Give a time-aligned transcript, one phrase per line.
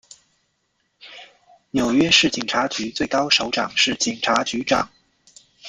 [1.69, 4.89] 纽约市警察局最高首长是警察局长。